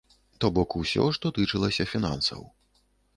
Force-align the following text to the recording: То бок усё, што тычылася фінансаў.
То 0.43 0.47
бок 0.55 0.75
усё, 0.79 1.05
што 1.17 1.31
тычылася 1.37 1.87
фінансаў. 1.93 2.41